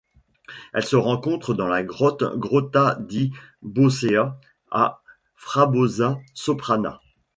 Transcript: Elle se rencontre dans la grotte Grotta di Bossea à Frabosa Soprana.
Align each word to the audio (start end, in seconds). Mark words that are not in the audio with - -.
Elle 0.73 0.83
se 0.83 0.95
rencontre 0.95 1.53
dans 1.53 1.67
la 1.67 1.83
grotte 1.83 2.23
Grotta 2.35 2.97
di 3.01 3.31
Bossea 3.61 4.35
à 4.71 5.03
Frabosa 5.35 6.17
Soprana. 6.33 7.01